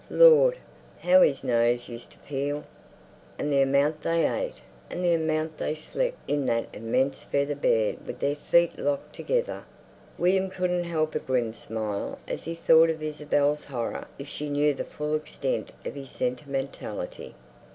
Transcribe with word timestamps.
Lord! 0.09 0.57
how 1.03 1.21
his 1.21 1.43
nose 1.43 1.87
used 1.87 2.09
to 2.13 2.17
peel! 2.27 2.63
And 3.37 3.51
the 3.53 3.61
amount 3.61 4.01
they 4.01 4.25
ate, 4.27 4.55
and 4.89 5.03
the 5.03 5.13
amount 5.13 5.59
they 5.59 5.75
slept 5.75 6.17
in 6.27 6.47
that 6.47 6.65
immense 6.73 7.21
feather 7.21 7.53
bed 7.53 8.07
with 8.07 8.19
their 8.19 8.35
feet 8.35 8.79
locked 8.79 9.13
together.... 9.13 9.63
William 10.17 10.49
couldn't 10.49 10.85
help 10.85 11.13
a 11.13 11.19
grim 11.19 11.53
smile 11.53 12.17
as 12.27 12.45
he 12.45 12.55
thought 12.55 12.89
of 12.89 13.03
Isabel's 13.03 13.65
horror 13.65 14.07
if 14.17 14.27
she 14.27 14.49
knew 14.49 14.73
the 14.73 14.83
full 14.85 15.13
extent 15.13 15.71
of 15.85 15.93
his 15.93 16.09
sentimentality. 16.09 17.35